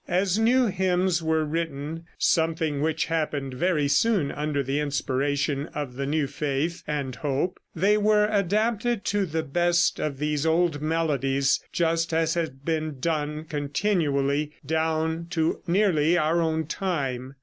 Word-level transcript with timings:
As 0.07 0.39
new 0.39 0.65
hymns 0.65 1.21
were 1.21 1.45
written 1.45 2.05
(something 2.17 2.81
which 2.81 3.05
happened 3.05 3.53
very 3.53 3.87
soon, 3.87 4.31
under 4.31 4.63
the 4.63 4.79
inspiration 4.79 5.67
of 5.75 5.93
the 5.95 6.07
new 6.07 6.25
faith 6.25 6.81
and 6.87 7.15
hope), 7.17 7.59
they 7.75 7.97
were 7.99 8.27
adapted 8.31 9.05
to 9.05 9.27
the 9.27 9.43
best 9.43 9.99
of 9.99 10.17
these 10.17 10.43
old 10.43 10.81
melodies, 10.81 11.63
just 11.71 12.15
as 12.15 12.33
has 12.33 12.49
been 12.49 12.99
done 12.99 13.43
continually 13.45 14.53
down 14.65 15.27
to 15.29 15.59
nearly 15.67 16.17
our 16.17 16.41
own 16.41 16.65
time. 16.65 17.35